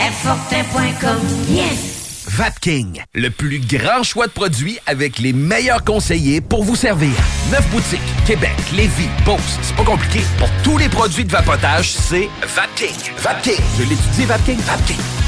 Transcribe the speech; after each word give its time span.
Airfortin.com. 0.00 1.18
Yes! 1.48 2.26
Vapking, 2.28 3.02
le 3.14 3.30
plus 3.30 3.58
grand 3.58 4.02
choix 4.02 4.26
de 4.26 4.32
produits 4.32 4.78
avec 4.86 5.18
les 5.18 5.32
meilleurs 5.32 5.82
conseillers 5.82 6.40
pour 6.40 6.62
vous 6.62 6.76
servir. 6.76 7.10
Neuf 7.50 7.68
boutiques, 7.70 8.00
Québec, 8.26 8.54
Lévis, 8.74 9.08
Beauce, 9.24 9.58
c'est 9.62 9.74
pas 9.74 9.84
compliqué. 9.84 10.20
Pour 10.38 10.48
tous 10.62 10.78
les 10.78 10.88
produits 10.88 11.24
de 11.24 11.32
vapotage, 11.32 11.90
c'est 11.90 12.28
Vapking. 12.42 12.94
Vapking, 13.18 13.60
je 13.78 13.82
l'étudie, 13.82 14.24
Vapking, 14.26 14.58
Vapking. 14.58 15.27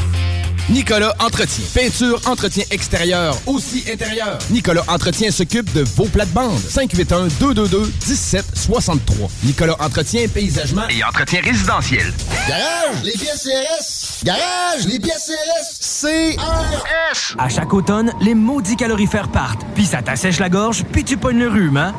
Nicolas 0.69 1.13
Entretien. 1.19 1.65
Peinture, 1.73 2.21
entretien 2.25 2.63
extérieur, 2.71 3.37
aussi 3.45 3.83
intérieur. 3.91 4.37
Nicolas 4.51 4.83
Entretien 4.87 5.29
s'occupe 5.31 5.71
de 5.73 5.83
vos 5.95 6.05
plates-bandes. 6.05 6.59
581-222-1763. 6.69 9.29
Nicolas 9.43 9.75
Entretien, 9.79 10.27
paysagement 10.27 10.87
Et 10.89 11.03
entretien 11.03 11.41
résidentiel. 11.43 12.13
Garage, 12.47 13.03
les 13.03 13.11
pièces 13.13 13.43
CRS. 13.43 14.23
Garage, 14.23 14.85
les 14.87 14.99
pièces 14.99 15.29
CRS. 15.31 15.79
CRS. 16.01 17.35
À 17.37 17.49
chaque 17.49 17.73
automne, 17.73 18.13
les 18.21 18.33
maudits 18.35 18.75
calorifères 18.77 19.27
partent. 19.29 19.65
Puis 19.75 19.85
ça 19.85 20.01
t'assèche 20.01 20.39
la 20.39 20.49
gorge, 20.49 20.83
puis 20.91 21.03
tu 21.03 21.17
pognes 21.17 21.39
le 21.39 21.49
rhume, 21.49 21.77
hein? 21.77 21.93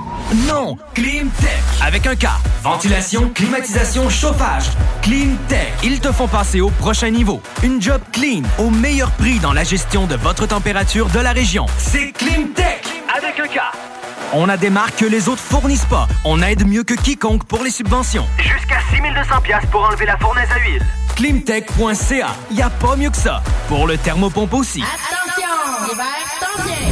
Non! 0.49 0.77
Climtech! 0.95 1.61
Avec 1.85 2.07
un 2.07 2.15
K. 2.17 2.27
Ventilation, 2.63 3.31
climatisation, 3.35 4.09
chauffage. 4.09 4.65
Climtech. 5.03 5.73
Ils 5.83 5.99
te 6.01 6.13
font 6.13 6.29
passer 6.29 6.61
au 6.61 6.71
prochain 6.71 7.11
niveau. 7.11 7.41
Une 7.63 7.83
job 7.83 8.01
clean, 8.13 8.43
au 8.59 8.71
meilleur 8.71 9.11
prix 9.13 9.39
dans 9.39 9.53
la 9.53 9.65
gestion 9.65 10.07
de 10.07 10.15
votre 10.17 10.47
température 10.47 11.09
de 11.09 11.21
la 11.21 11.33
région. 11.33 11.67
C'est 11.79 12.13
Climtech! 12.13 12.85
Avec 13.17 13.39
un 13.41 13.49
K. 13.49 13.61
On 14.35 14.49
a 14.49 14.57
des 14.57 14.71
marques 14.71 14.97
que 14.97 15.05
les 15.05 15.29
autres 15.29 15.43
fournissent 15.43 15.85
pas. 15.85 16.09
On 16.25 16.41
aide 16.43 16.67
mieux 16.67 16.85
que 16.85 16.95
quiconque 16.95 17.45
pour 17.45 17.63
les 17.63 17.71
subventions. 17.71 18.27
Jusqu'à 18.39 18.79
6200 18.91 19.41
pièces 19.43 19.67
pour 19.71 19.85
enlever 19.85 20.07
la 20.07 20.17
fournaise 20.17 20.49
à 20.55 20.59
huile. 20.59 20.87
Climtech.ca. 21.17 22.29
Y 22.51 22.63
a 22.63 22.71
pas 22.71 22.97
mieux 22.97 23.11
que 23.11 23.17
ça. 23.17 23.43
Pour 23.69 23.87
le 23.87 23.99
thermopompe 23.99 24.55
aussi. 24.55 24.83
Attention! 24.83 25.89
L'hiver! 25.89 26.92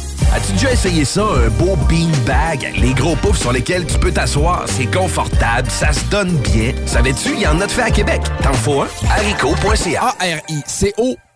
neige. 0.31 0.37
581 0.37 0.37
986 0.37 0.37
3443. 0.37 0.37
As-tu 0.37 0.51
déjà 0.53 0.71
essayé 0.71 1.05
ça, 1.05 1.23
un 1.23 1.49
beau 1.49 1.75
beanbag? 1.89 2.73
Les 2.77 2.93
gros 2.93 3.15
poufs 3.15 3.37
sur 3.37 3.51
lesquels 3.51 3.85
tu 3.85 3.97
peux 3.99 4.11
t'asseoir, 4.11 4.63
c'est 4.67 4.85
confortable, 4.85 5.69
ça 5.69 5.91
se 5.91 6.05
donne 6.05 6.35
bien. 6.37 6.73
Savais-tu, 6.85 7.33
il 7.33 7.41
y 7.41 7.47
en 7.47 7.59
a 7.61 7.67
de 7.67 7.71
fait 7.71 7.81
à 7.81 7.91
Québec. 7.91 8.21
T'en 8.41 8.53
faut 8.53 8.81
un? 8.81 8.87
haricot.ca. 9.09 10.15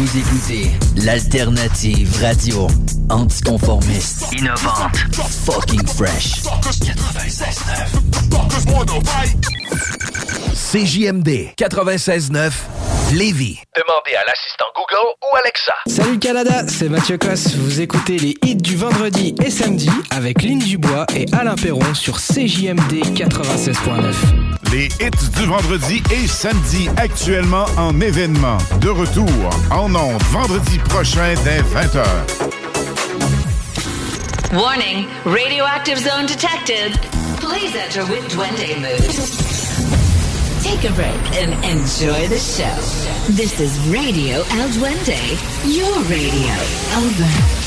Vous 0.00 0.16
écoutez 0.16 0.70
l'alternative 0.96 2.22
radio 2.22 2.66
anticonformiste, 3.10 4.32
Innovante. 4.32 4.96
fucking 5.44 5.86
fresh. 5.86 6.40
CJMD 10.54 11.52
96.9 11.54 12.50
Lévis. 13.12 13.60
Demandez 13.76 14.14
à 14.16 14.24
l'assistant 14.26 14.64
Google 14.74 15.16
ou 15.22 15.36
Alexa. 15.36 15.74
Salut 15.86 16.18
Canada, 16.18 16.66
c'est 16.66 16.88
Mathieu 16.88 17.18
Cosse. 17.18 17.54
Vous 17.56 17.82
écoutez 17.82 18.16
les 18.18 18.36
hits 18.42 18.56
du 18.56 18.76
vendredi 18.76 19.34
et 19.44 19.50
samedi 19.50 19.90
avec 20.10 20.40
Lynn 20.42 20.60
Dubois 20.60 21.04
et 21.14 21.26
Alain 21.34 21.56
Perron 21.56 21.92
sur 21.92 22.16
CJMD 22.16 23.04
96.9. 23.14 24.39
Les 24.72 24.86
hits 25.00 25.30
du 25.36 25.46
vendredi 25.46 26.02
et 26.12 26.26
samedi 26.26 26.88
actuellement 26.96 27.64
en 27.76 28.00
événement. 28.00 28.58
De 28.80 28.88
retour 28.88 29.26
en 29.70 29.92
ondes 29.94 30.22
vendredi 30.30 30.78
prochain 30.78 31.34
dès 31.44 31.60
20h. 31.62 32.04
Warning, 34.52 35.06
radioactive 35.24 35.98
zone 35.98 36.26
detected. 36.26 36.92
Please 37.40 37.74
enter 37.74 38.04
with 38.06 38.28
Duende 38.28 38.76
mood. 38.80 39.50
Take 40.62 40.84
a 40.84 40.92
break 40.92 41.20
and 41.40 41.52
enjoy 41.64 42.28
the 42.28 42.38
show. 42.38 42.76
This 43.32 43.58
is 43.60 43.78
Radio 43.90 44.44
El 44.58 44.68
Duende, 44.68 45.18
your 45.64 45.98
radio. 46.04 46.54
Over. 46.96 47.59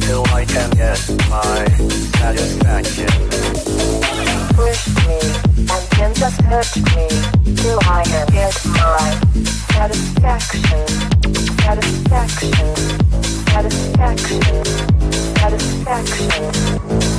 till 0.00 0.24
I 0.28 0.44
can 0.44 0.70
get 0.70 0.98
my 1.30 1.64
satisfaction. 2.18 3.08
Push 4.54 4.88
me 5.06 5.18
and 5.72 5.84
then 5.96 6.12
me 6.94 7.06
till 7.56 7.80
I 7.84 7.86
can 8.04 8.26
get 8.32 8.54
my 8.66 9.18
satisfaction. 9.72 10.86
Satisfaction. 11.64 12.74
Satisfaction. 13.52 14.42
Satisfaction. 15.36 16.30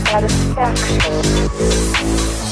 Satisfaction. 0.06 2.49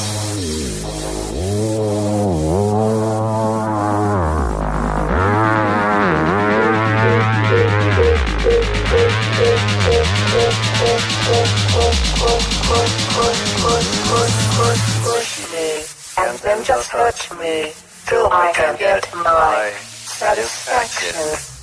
Then 16.47 16.63
just 16.63 16.87
hurt 16.87 17.29
me 17.41 17.73
till 18.05 18.31
I 18.31 18.53
can 18.55 18.77
get 18.77 19.05
my 19.13 19.69
satisfaction. 19.83 21.56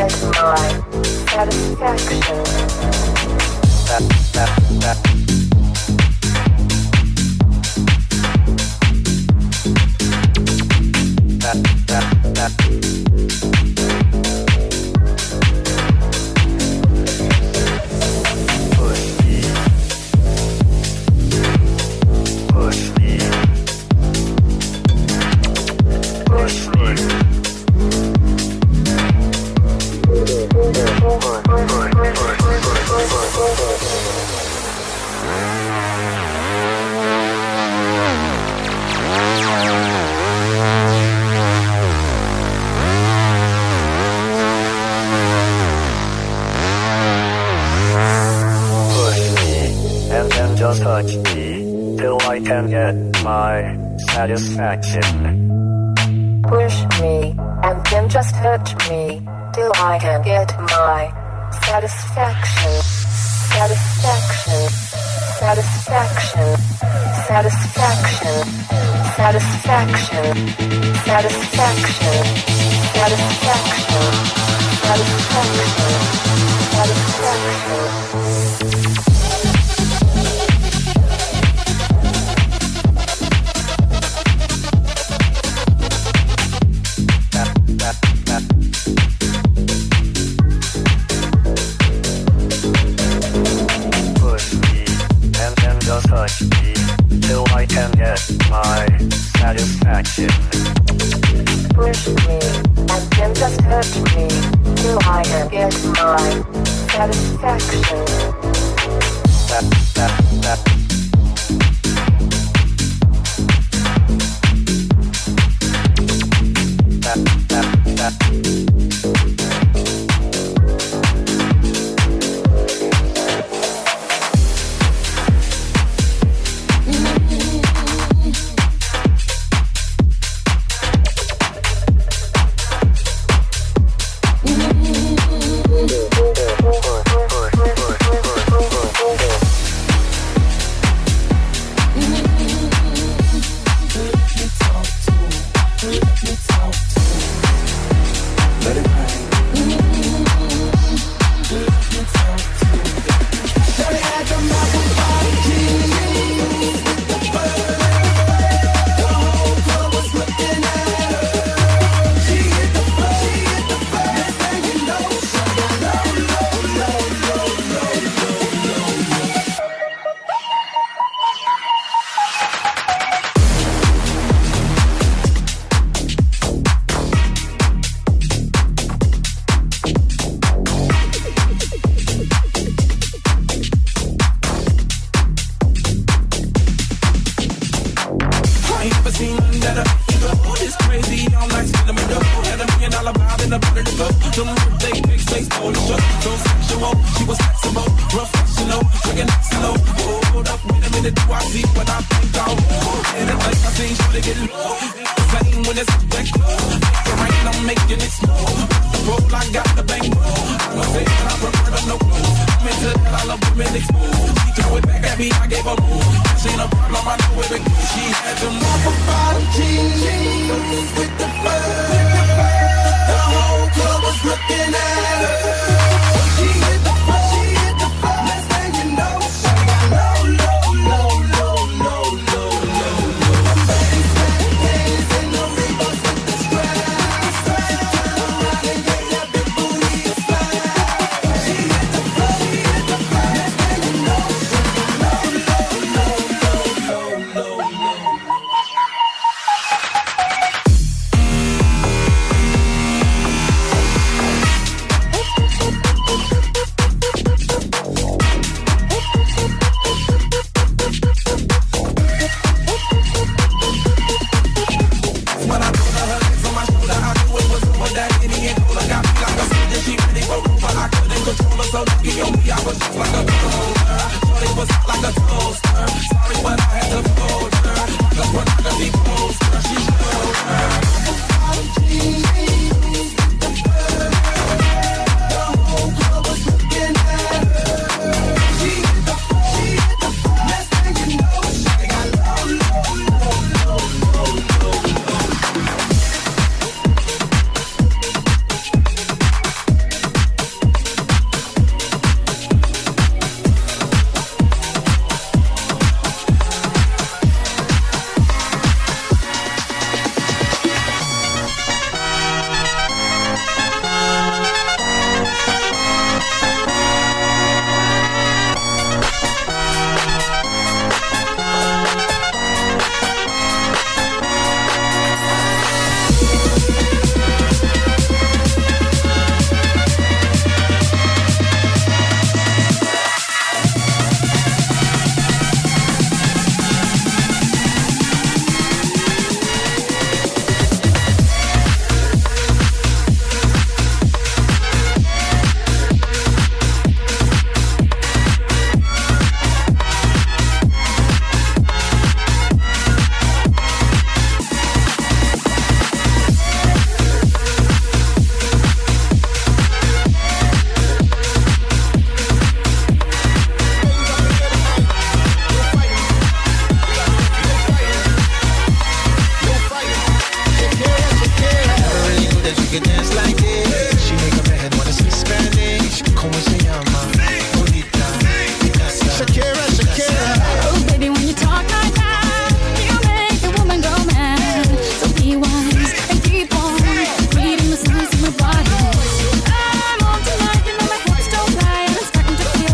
my 0.00 0.06
satisfaction. 1.28 2.20
That, 3.86 4.02
that, 4.32 4.80
that. 4.80 5.29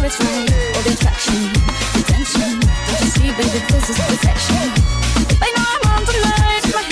All 0.06 0.12
the 0.12 0.92
attraction, 0.94 1.50
attention. 1.98 2.60
Don't 2.60 3.00
you 3.00 3.10
see, 3.10 3.30
baby, 3.34 3.58
this 3.66 3.90
is 3.90 3.98
perfection. 3.98 4.70
Know 5.50 5.66
I'm 5.66 5.82
on 5.90 6.06
tonight 6.06 6.62
My 6.72 6.82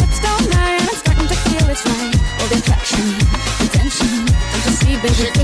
I'm 1.06 1.28
feel 1.46 1.70
it's 1.70 1.86
right 1.86 2.14
All 2.40 2.48
the 2.48 2.58
attraction, 2.58 3.06
Don't 4.50 4.66
you 4.66 4.72
see, 4.82 4.96
baby, 4.98 5.43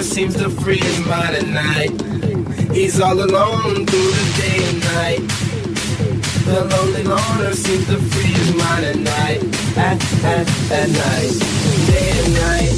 stoner 0.00 0.14
seems 0.14 0.34
to 0.36 0.48
free 0.62 0.78
his 0.78 0.98
mind 1.06 1.36
at 1.36 1.46
night. 1.46 2.72
He's 2.72 3.00
all 3.00 3.18
alone 3.18 3.86
through 3.86 4.10
the 4.16 4.26
day 4.40 4.58
and 4.68 4.80
night. 4.96 5.22
The 6.46 6.64
lonely 6.72 7.04
loner 7.04 7.52
seems 7.52 7.86
to 7.86 7.98
free 7.98 8.32
his 8.32 8.54
mind 8.54 8.84
at 8.84 8.96
night. 8.96 9.40
At, 9.76 10.00
at, 10.24 10.48
at 10.72 10.88
night. 10.88 11.32
Day 11.86 12.08
and 12.20 12.32
night. 12.34 12.76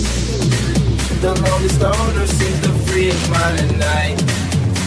The 1.22 1.32
lonely 1.46 1.68
stoner 1.68 2.26
seems 2.26 2.60
to 2.62 2.70
free 2.86 3.10
his 3.10 3.28
mind 3.30 3.60
at 3.60 3.72
night. 3.76 4.18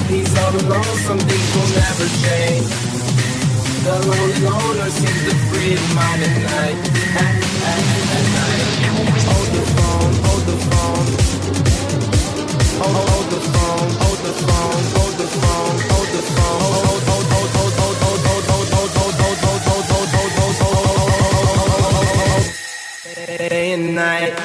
He's 0.09 0.31
all 0.37 0.55
alone, 0.55 0.97
some 1.07 1.19
things 1.19 1.49
will 1.55 1.71
never 1.79 2.07
change. 2.23 2.67
The 3.85 3.95
lonely 4.11 4.39
loner 4.43 4.89
seems 4.89 5.21
to 5.27 5.35
free 5.47 5.71
his 5.77 5.87
mind 5.95 6.21
at 6.23 6.35
night. 6.51 6.79
At, 7.15 7.35
at, 7.71 7.83
at 8.17 8.25
night. 8.35 8.67
Hold 9.29 9.49
the 9.55 9.63
phone, 9.75 10.13
hold 10.25 10.43
the 10.43 10.57
phone. 10.67 11.34
Night. 23.95 24.44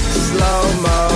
Slow 0.31 0.63
mo. 0.79 1.10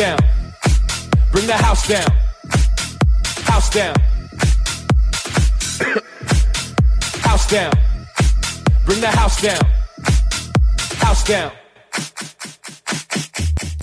Down. 0.00 0.18
Bring 1.30 1.46
the 1.46 1.52
house 1.52 1.86
down. 1.86 2.10
House 3.44 3.68
down. 3.68 3.94
House 7.28 7.46
down. 7.50 7.72
Bring 8.86 9.02
the 9.02 9.08
house 9.08 9.42
down. 9.42 9.60
House 11.04 11.22
down. 11.24 11.52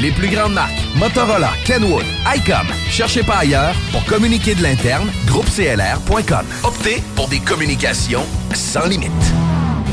Les 0.00 0.12
plus 0.12 0.28
grandes 0.28 0.52
marques, 0.52 0.78
Motorola, 0.94 1.50
Kenwood, 1.64 2.04
ICOM. 2.36 2.66
Cherchez 2.88 3.24
pas 3.24 3.38
ailleurs 3.38 3.74
pour 3.90 4.04
communiquer 4.04 4.54
de 4.54 4.62
l'interne, 4.62 5.10
groupeclr.com. 5.26 6.46
Optez 6.62 7.02
pour 7.16 7.28
des 7.28 7.40
communications 7.40 8.24
sans 8.54 8.86
limite. 8.86 9.10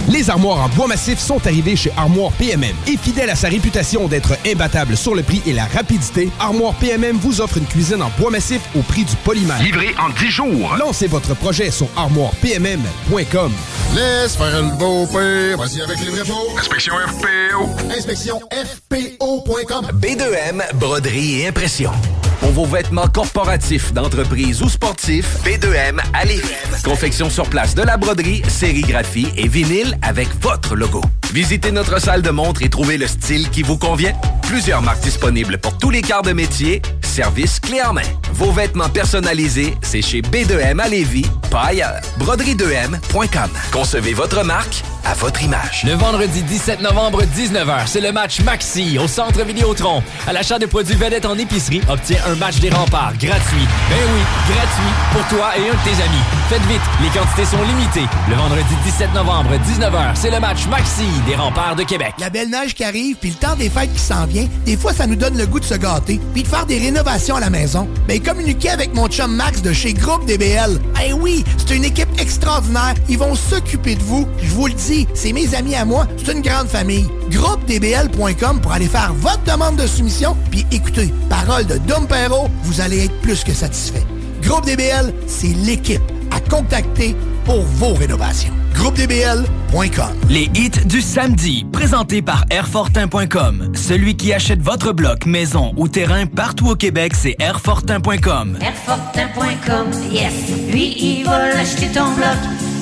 Les 0.10 0.30
armoires 0.30 0.64
en 0.64 0.69
bois 0.69 0.88
massif 0.88 1.19
sont 1.19 1.45
arrivées 1.48 1.76
chez 1.76 1.91
Armoire 1.98 2.32
PMM. 2.34 2.76
Et 2.88 2.98
fidèle 2.98 3.30
à 3.30 3.36
sa 3.36 3.48
réputation 3.48 4.07
d'être 4.07 4.38
imbattable 4.45 4.95
sur 4.95 5.15
le 5.15 5.23
prix 5.23 5.41
et 5.45 5.53
la 5.53 5.65
rapidité, 5.65 6.30
Armoire 6.40 6.73
PMM 6.76 7.18
vous 7.18 7.41
offre 7.41 7.57
une 7.57 7.65
cuisine 7.65 8.02
en 8.02 8.11
bois 8.19 8.32
massif 8.32 8.61
au 8.76 8.82
prix 8.82 9.03
du 9.03 9.15
polymère. 9.18 9.61
Livré 9.61 9.95
en 9.99 10.10
10 10.10 10.30
jours. 10.30 10.76
Lancez 10.77 11.07
votre 11.07 11.34
projet 11.36 11.72
sur 11.72 11.88
armoirepmm.com. 11.95 13.52
Laisse 13.95 14.36
faire 14.36 14.61
le 14.61 14.77
beau 14.77 15.07
père, 15.07 15.57
vas-y 15.57 15.82
avec 15.82 15.99
les 15.99 16.10
vrais 16.10 16.26
faux. 16.26 16.57
Inspection 16.60 16.94
FPO. 17.07 17.69
Inspection 17.95 18.40
FPO.com. 18.52 19.88
B2M, 19.99 20.61
broderie 20.76 21.41
et 21.41 21.48
impression. 21.48 21.91
Pour 22.40 22.52
vos 22.52 22.66
vêtements 22.66 23.07
corporatifs, 23.07 23.94
d'entreprise 23.94 24.62
ou 24.62 24.70
sportifs, 24.70 25.38
B2M 25.44 25.99
à 26.14 26.26
Lévis. 26.26 26.44
Confection 26.84 27.30
sur 27.30 27.48
place 27.49 27.76
de 27.76 27.82
la 27.82 27.98
broderie, 27.98 28.41
sérigraphie 28.48 29.28
et 29.38 29.48
vinyle 29.48 29.98
avec 30.02 30.28
votre 30.41 30.76
logo. 30.76 31.02
Visitez 31.34 31.72
notre 31.72 31.99
salle 31.99 32.22
de 32.22 32.30
montre 32.30 32.62
et 32.62 32.70
trouvez 32.70 32.98
le 32.98 33.07
style 33.07 33.49
qui 33.49 33.62
vous 33.64 33.78
convient. 33.78 34.14
Plusieurs 34.44 34.82
marques 34.82 35.02
disponibles 35.02 35.57
pour 35.57 35.78
tous 35.78 35.90
les 35.90 36.02
quarts 36.02 36.22
de 36.22 36.34
métier. 36.34 36.82
Service 37.02 37.60
clé 37.60 37.82
en 37.82 37.94
main. 37.94 38.02
Vos 38.34 38.52
vêtements 38.52 38.90
personnalisés, 38.90 39.76
c'est 39.82 40.02
chez 40.02 40.22
B2M 40.22 40.80
à 40.80 40.88
Lévis, 40.88 41.26
pas 41.49 41.68
ailleurs. 41.68 42.02
Broderie2M.com. 42.20 43.49
Concevez 43.72 44.14
votre 44.14 44.44
marque 44.44 44.84
à 45.06 45.14
votre 45.14 45.41
image. 45.44 45.84
Le 45.86 45.94
vendredi 45.94 46.41
17 46.44 46.82
novembre, 46.82 47.24
19h, 47.24 47.88
c'est 47.88 48.02
le 48.02 48.12
match 48.12 48.41
Maxi 48.41 48.98
au 48.99 49.07
Centre 49.07 49.44
Vidéotron. 49.44 50.03
À 50.28 50.34
l'achat 50.34 50.60
de 50.60 50.66
produits 50.66 50.95
vedettes 50.95 51.26
en 51.26 51.38
épicerie, 51.38 51.82
obtiens 51.90 52.18
un 52.26 52.35
match 52.35 52.60
des 52.60 52.69
remparts 52.69 53.14
gratuit. 53.19 53.68
Ben 53.89 53.99
oui, 54.14 54.22
gratuit 54.49 54.93
pour 55.11 55.38
toi 55.38 55.52
et 55.57 55.69
un 55.69 55.73
de 55.73 55.84
tes 55.84 56.02
amis. 56.03 56.23
Faites 56.49 56.61
vite, 56.64 56.81
les 57.02 57.10
quantités 57.10 57.45
sont 57.45 57.61
limitées. 57.64 58.07
Le 58.30 58.35
vendredi 58.35 58.76
17 58.84 59.14
novembre, 59.14 59.52
19h, 59.52 60.15
c'est 60.15 60.31
le 60.31 60.39
match 60.39 60.68
Maxi 60.68 61.06
des 61.27 61.35
remparts 61.35 61.76
de 61.76 61.84
Québec. 61.84 62.14
La 62.19 62.30
belle 62.30 62.49
neige 62.49 62.73
qui 62.73 62.84
arrive, 62.84 63.18
puis 63.18 63.30
le 63.30 63.35
temps 63.35 63.56
des 63.56 63.69
fêtes 63.69 63.93
qui 63.93 63.99
s'en 63.99 64.26
vient, 64.26 64.47
des 64.65 64.77
fois, 64.77 64.93
ça 64.93 65.06
nous 65.07 65.15
donne 65.15 65.38
le 65.38 65.45
goût 65.45 65.60
de 65.60 65.65
se 65.65 65.76
gâter, 65.76 66.19
puis 66.34 66.43
de 66.43 66.47
faire 66.47 66.65
des 66.65 66.80
rénovations 66.80 67.35
à 67.35 67.39
la 67.39 67.49
maison. 67.49 67.88
Mais 68.07 68.19
communiquez 68.19 68.69
avec 68.69 68.93
mon 68.93 69.07
chum 69.07 69.35
Max 69.35 69.61
de 69.61 69.73
chez 69.73 69.93
Groupe 69.93 70.26
DBL. 70.26 70.80
Eh 71.06 71.14
oui, 71.14 71.43
c'est 71.57 71.76
une 71.76 71.85
équipe 71.85 72.10
extraordinaire. 72.19 72.95
Ils 73.10 73.18
vont 73.18 73.35
s'occuper 73.35 73.95
de 73.95 74.03
vous. 74.03 74.27
Je 74.41 74.49
vous 74.49 74.68
le 74.68 74.73
dis, 74.73 75.07
c'est 75.14 75.34
mes 75.34 75.53
amis 75.53 75.76
à 75.76 75.85
moi. 75.85 76.07
C'est 76.18 76.31
une 76.34 76.41
grande 76.41 76.68
famille. 76.68 77.07
GroupeDBL.com 77.30 78.61
pour 78.61 78.72
aller 78.72 78.88
faire 78.88 79.14
votre 79.14 79.43
demande 79.43 79.76
de 79.76 79.88
soumission. 79.88 80.38
Puis 80.52 80.65
écoutez, 80.72 81.14
parole 81.30 81.65
de 81.65 81.77
Dom 81.80 82.07
Perrault, 82.16 82.50
vous 82.64 82.80
allez 82.80 83.04
être 83.04 83.22
plus 83.22 83.44
que 83.44 83.52
satisfait. 83.52 84.02
Groupe 84.42 84.66
DBL, 84.66 85.14
c'est 85.28 85.54
l'équipe 85.66 86.02
à 86.32 86.40
contacter 86.50 87.14
pour 87.44 87.62
vos 87.62 87.94
rénovations. 87.94 88.54
GroupeDBL.com. 88.74 90.14
Les 90.30 90.50
hits 90.56 90.86
du 90.86 91.02
samedi, 91.02 91.66
présentés 91.74 92.22
par 92.22 92.46
Airfortin.com. 92.50 93.74
Celui 93.76 94.16
qui 94.16 94.32
achète 94.32 94.62
votre 94.62 94.94
bloc, 94.94 95.26
maison 95.26 95.74
ou 95.76 95.90
terrain 95.90 96.26
partout 96.26 96.70
au 96.70 96.76
Québec, 96.76 97.12
c'est 97.16 97.36
Airfortin.com. 97.40 98.60
Airfortin.com, 98.62 99.88
yes. 100.10 100.34
Lui, 100.72 100.96
il 100.98 101.26
va 101.26 101.54
l'acheter 101.54 101.88
ton 101.88 102.14
bloc. 102.14 102.38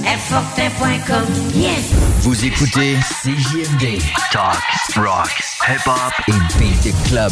Airfortin.com, 0.06 1.26
yes. 1.56 1.92
Vous 2.20 2.46
écoutez 2.46 2.98
CJMD. 3.24 4.00
Talk, 4.32 4.62
rock, 4.96 5.44
hip-hop 5.68 6.14
et 6.28 6.60
beat 6.60 6.94
club. 7.08 7.32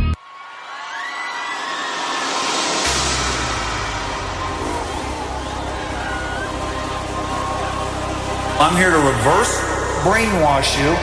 I'm 8.61 8.77
here 8.77 8.91
to 8.91 8.97
reverse 8.97 9.59
brainwash 10.05 10.77
you 10.77 10.93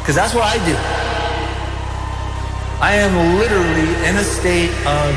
because 0.00 0.14
that's 0.14 0.34
what 0.34 0.44
I 0.44 0.56
do. 0.64 0.74
I 2.80 2.94
am 2.94 3.36
literally 3.38 3.92
in 4.08 4.16
a 4.16 4.24
state 4.24 4.72
of 4.86 5.12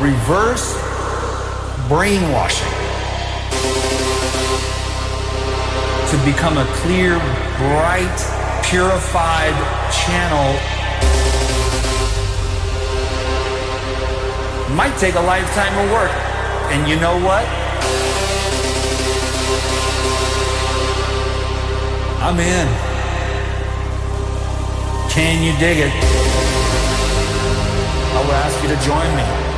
reverse 0.00 0.78
brainwashing 1.88 2.70
to 6.10 6.16
become 6.24 6.58
a 6.58 6.66
clear, 6.78 7.18
bright, 7.58 8.18
purified 8.62 9.56
channel. 9.90 10.54
Might 14.76 14.96
take 14.96 15.16
a 15.16 15.20
lifetime 15.20 15.76
of 15.84 15.90
work. 15.90 16.27
And 16.70 16.86
you 16.86 16.96
know 17.00 17.16
what? 17.24 17.46
I'm 22.20 22.38
in. 22.38 22.68
Can 25.10 25.42
you 25.42 25.52
dig 25.58 25.78
it? 25.78 25.92
I 28.14 28.20
will 28.22 28.32
ask 28.32 28.62
you 28.62 28.68
to 28.68 28.76
join 28.84 29.10
me 29.16 29.48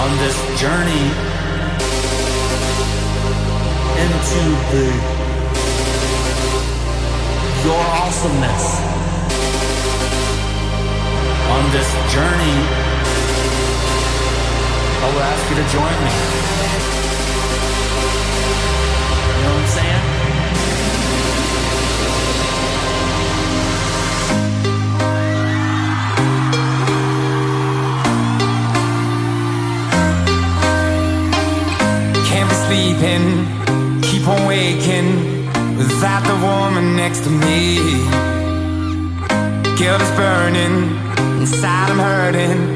on 0.00 0.10
this 0.18 0.36
journey 0.60 1.04
into 4.02 4.42
the 4.72 5.16
your 7.64 7.84
awesomeness 8.00 8.64
on 11.50 11.72
this 11.72 11.90
journey 12.14 12.85
I 15.06 15.14
would 15.14 15.22
ask 15.22 15.48
you 15.50 15.56
to 15.56 15.66
join 15.70 15.96
me. 16.04 16.10
You 19.36 19.42
know 19.42 19.52
what 19.54 19.62
I'm 19.62 19.68
saying? 19.76 20.04
sleeping, 32.66 33.26
keep 34.02 34.26
on 34.26 34.44
waking 34.48 35.08
without 35.76 36.24
the 36.26 36.34
woman 36.44 36.96
next 36.96 37.20
to 37.20 37.30
me. 37.30 37.78
Guilt 39.78 40.02
is 40.02 40.10
burning, 40.16 40.76
inside 41.38 41.90
I'm 41.90 41.98
hurting. 42.00 42.75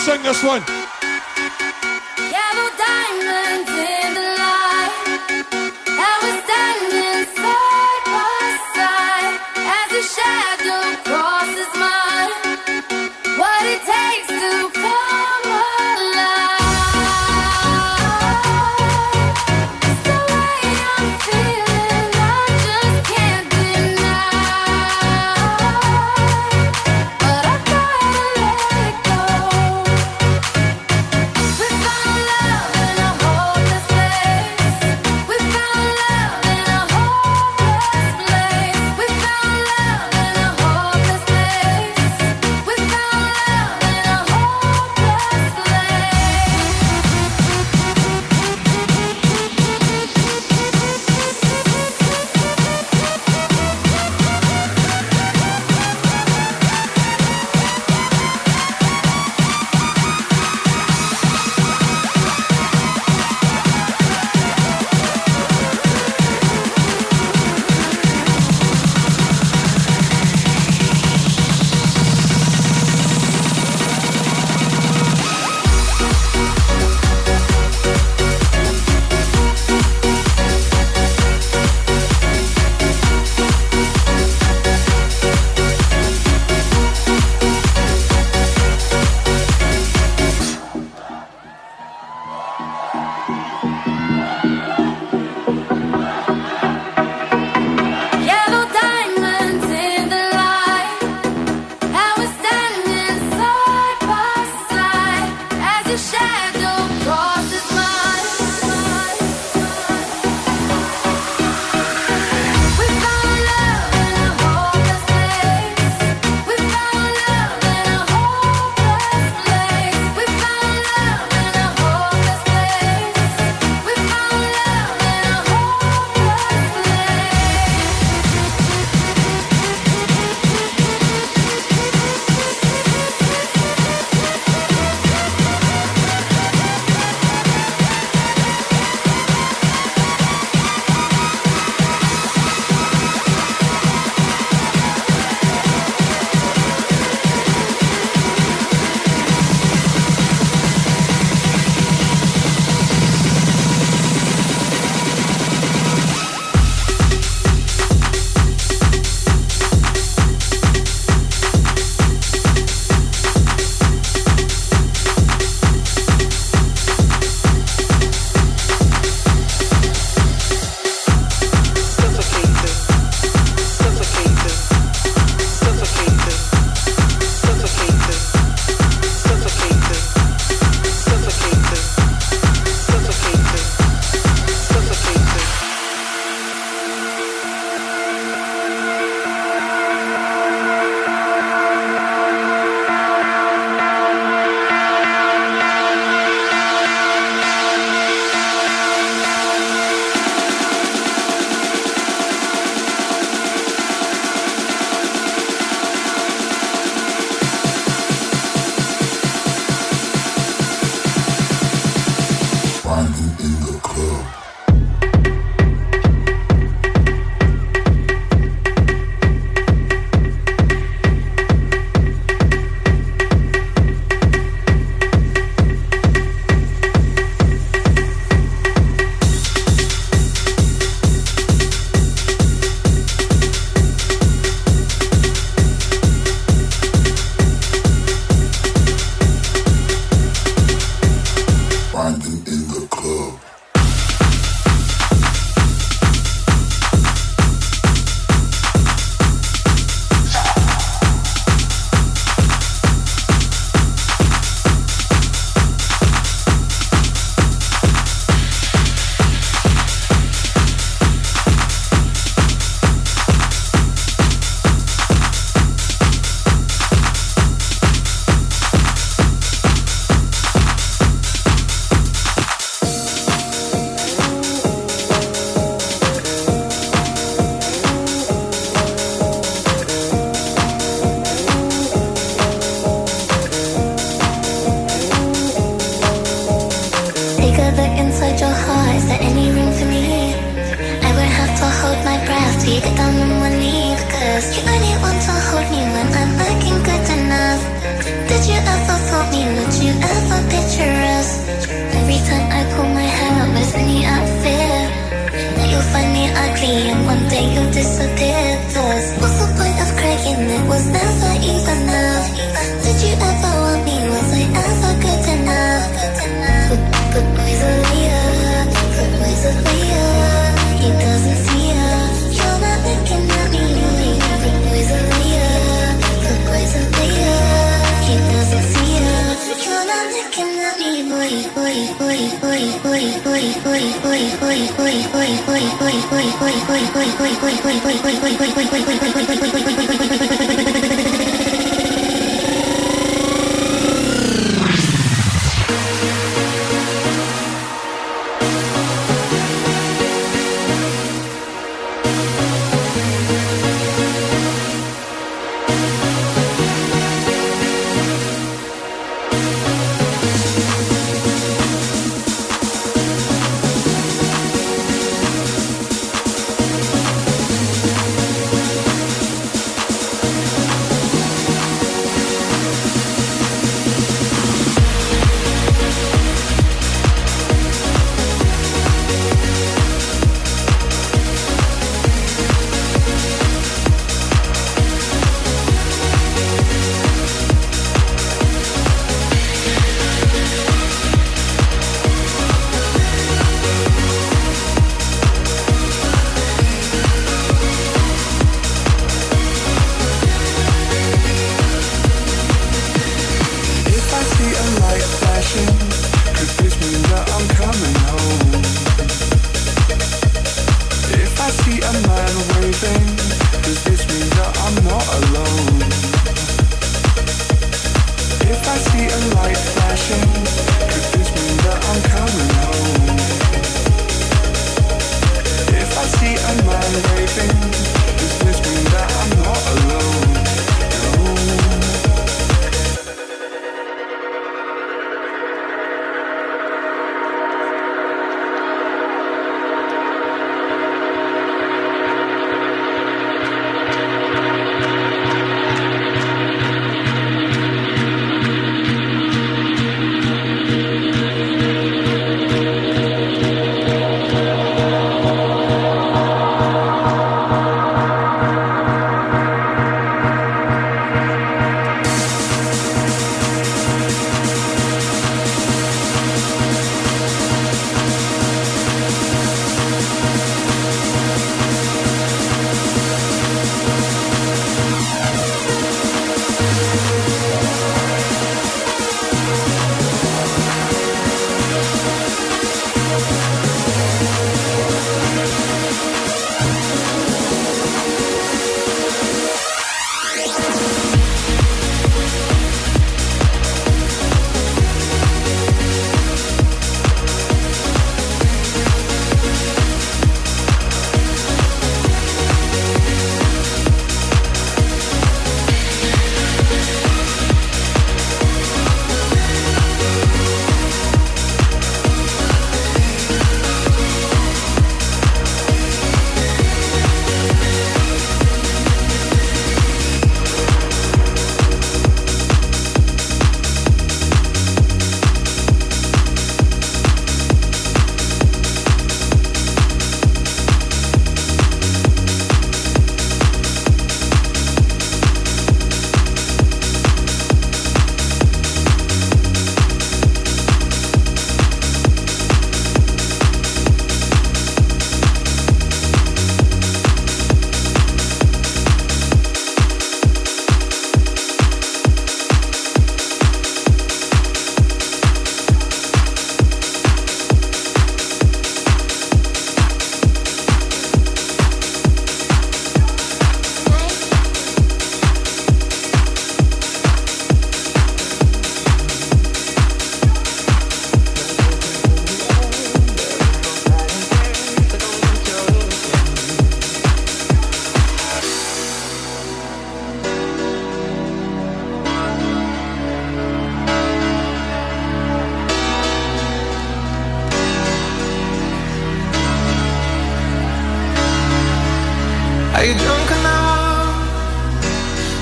Sing 0.00 0.22
this 0.22 0.42
one. 0.42 0.79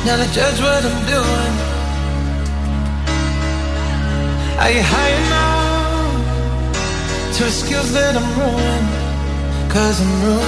now 0.09 0.17
they 0.17 0.33
judge 0.33 0.59
what 0.61 0.83
I'm 0.89 1.01
doing. 1.15 1.55
Are 4.63 4.73
you 4.77 4.83
high 4.95 5.13
enough 5.23 6.25
to 7.37 7.45
a 7.45 7.51
that 7.93 8.17
I'm 8.17 8.29
ruined? 8.41 8.89
Cause 9.71 10.01
I'm 10.01 10.13
ruined. 10.25 10.48